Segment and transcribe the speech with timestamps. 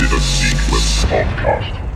[0.00, 1.87] Infinite Sequence Podcast.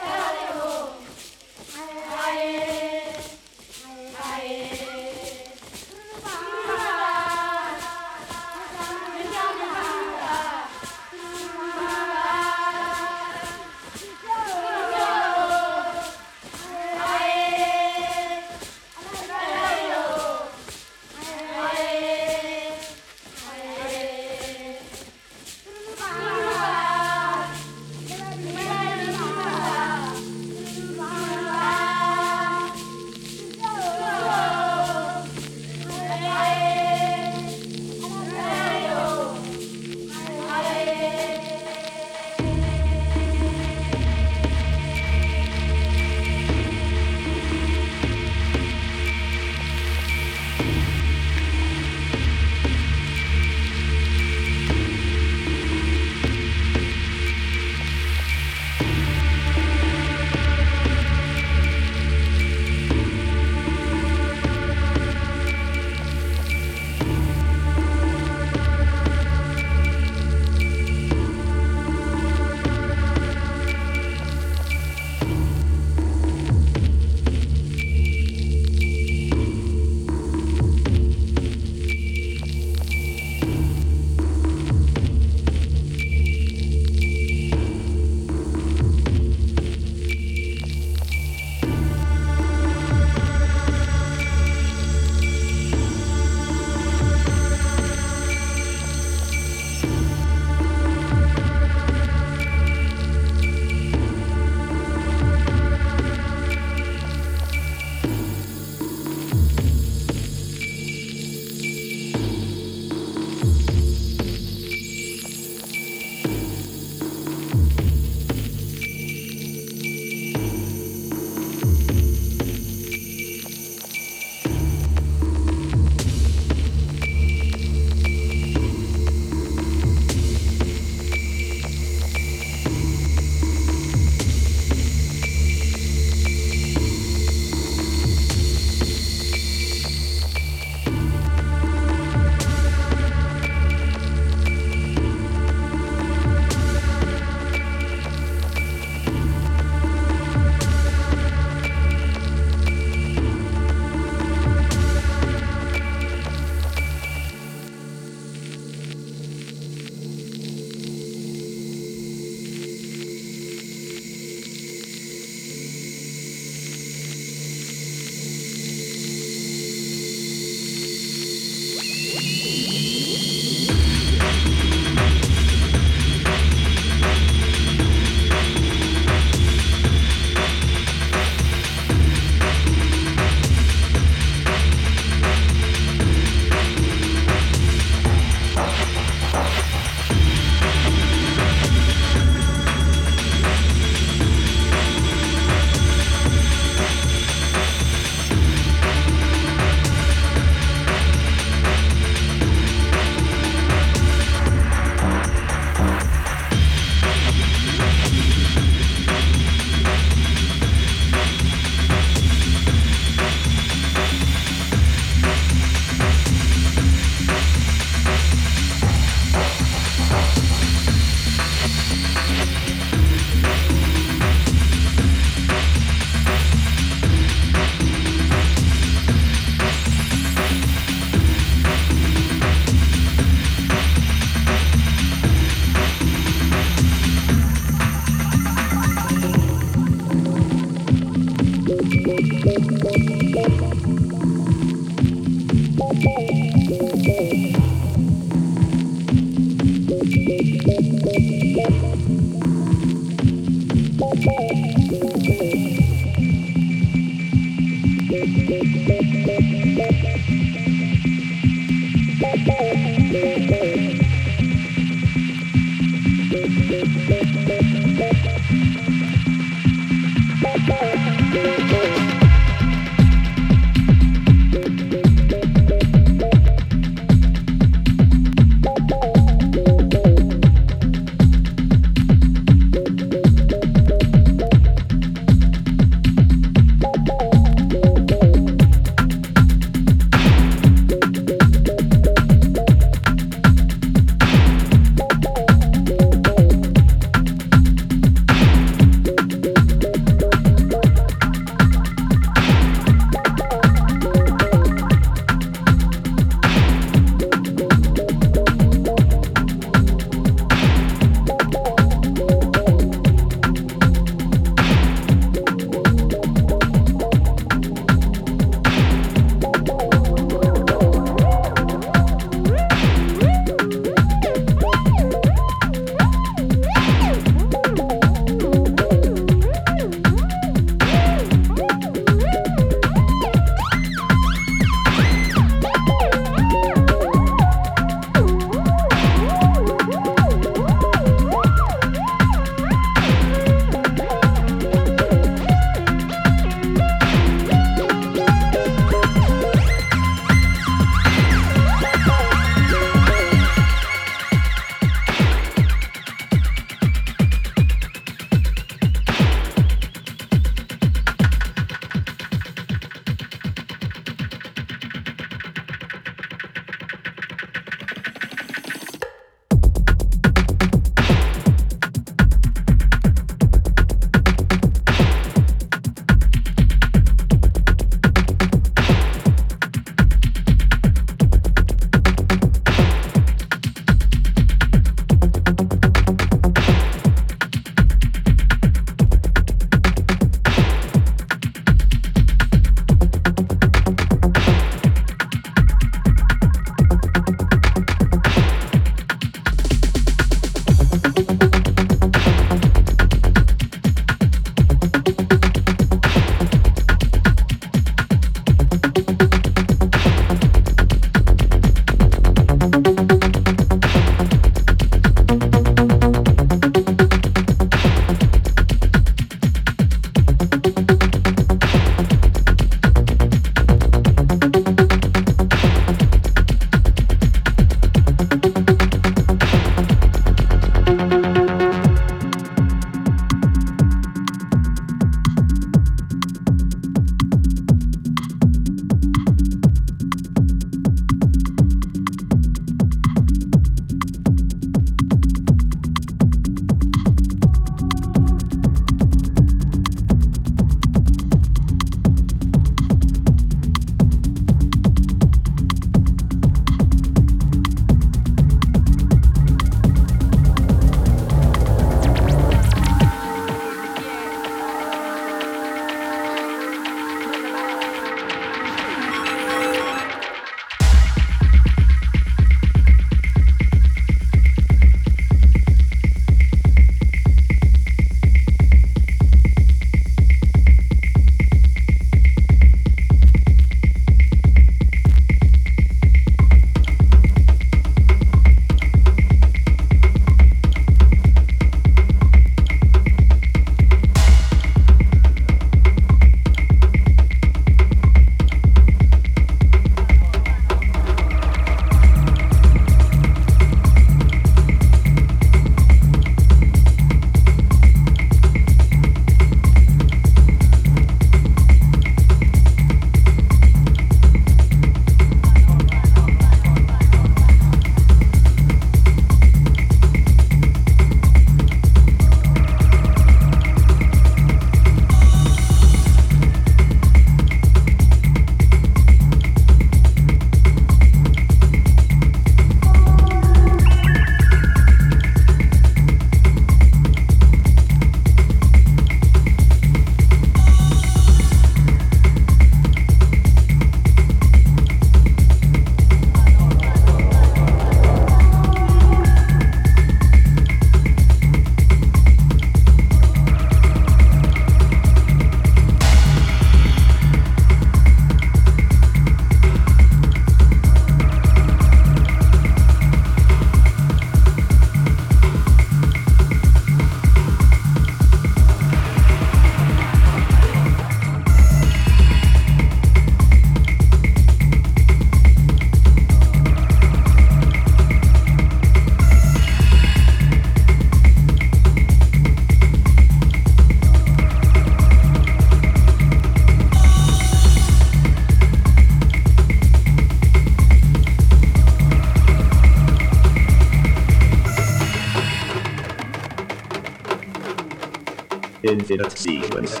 [599.22, 600.00] Sequence.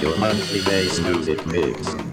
[0.00, 2.09] Your monthly bass music mix.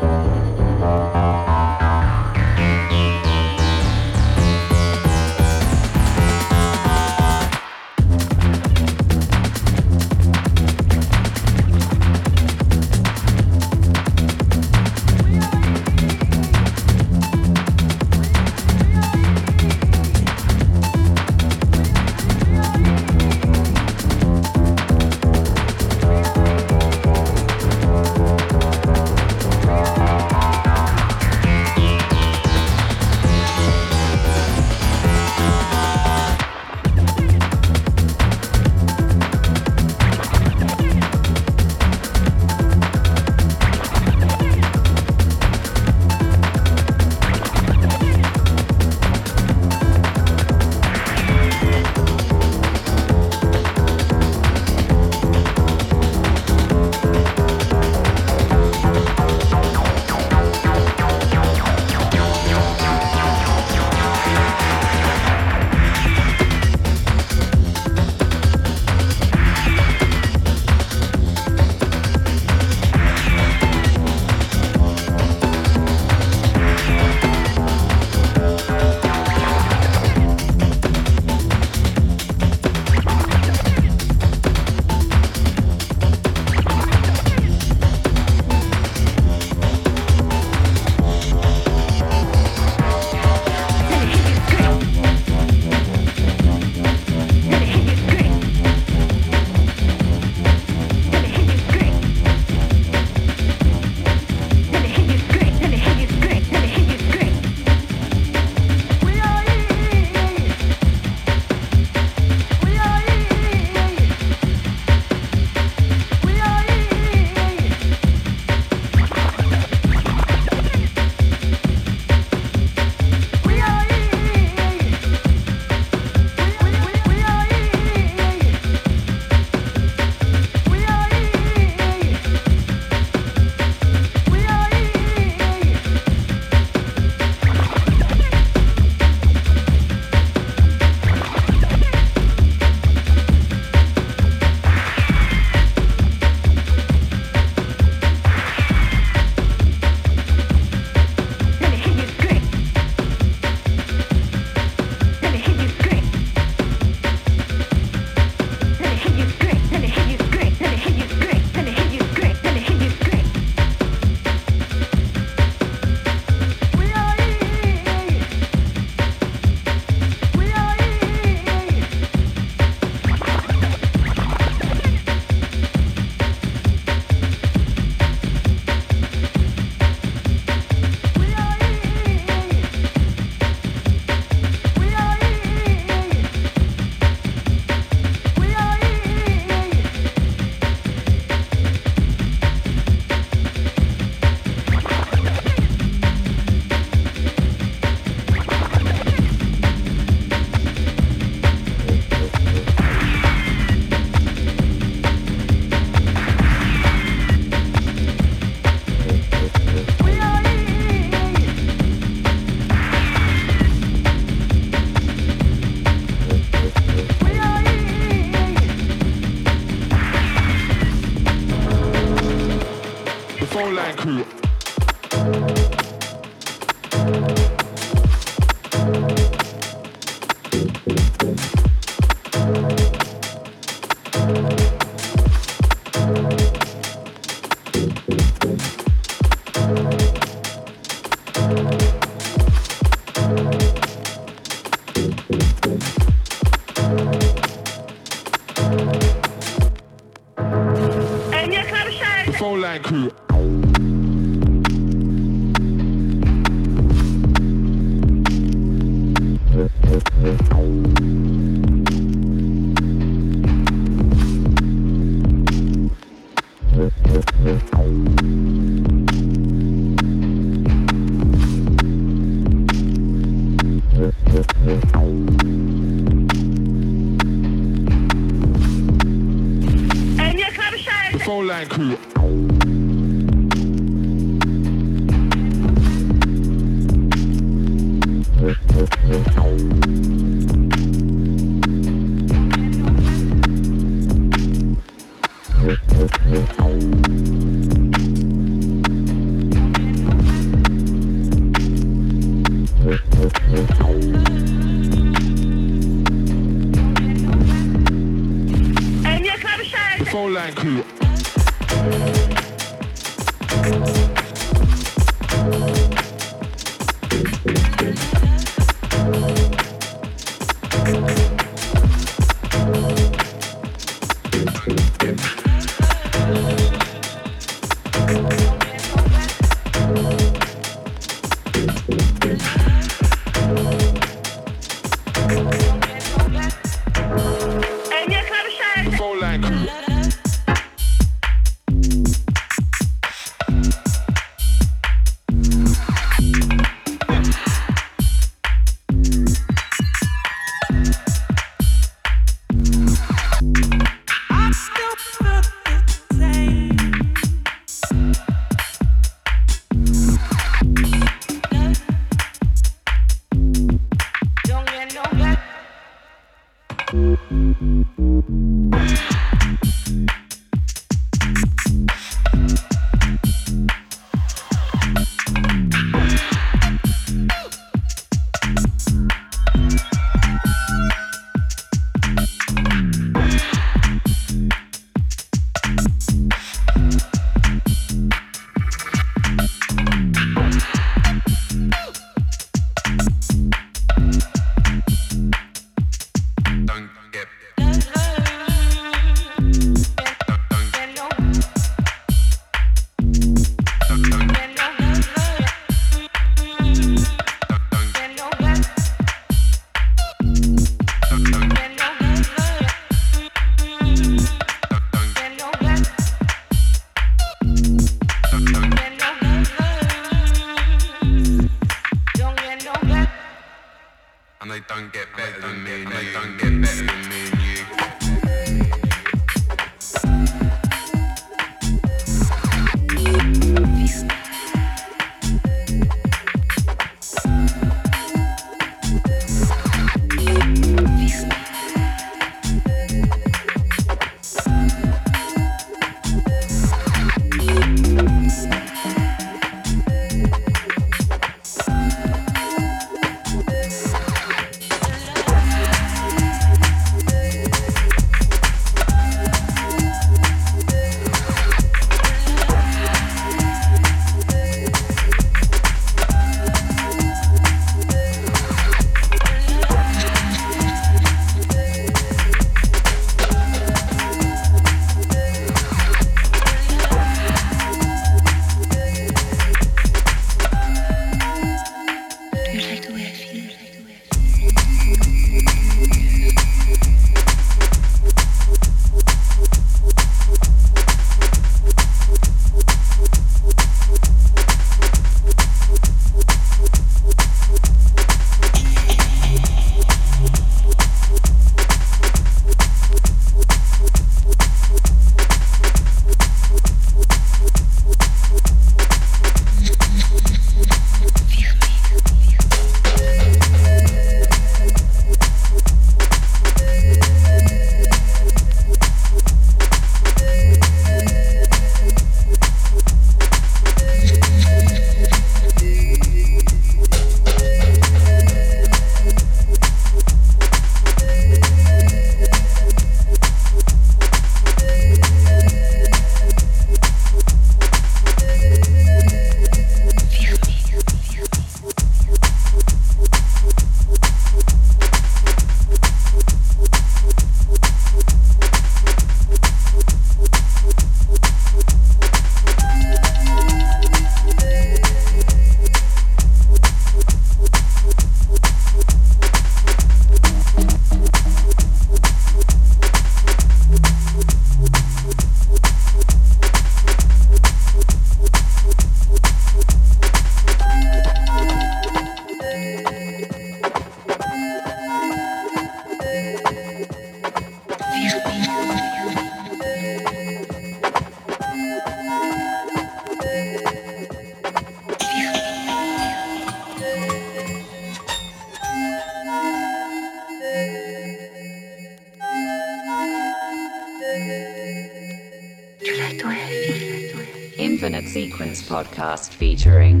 [598.71, 600.00] podcast featuring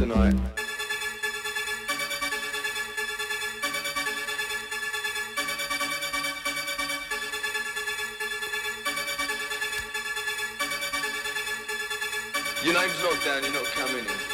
[0.00, 0.34] tonight.
[12.64, 14.29] Your name's not down, you're not coming in.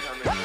[0.00, 0.41] coming.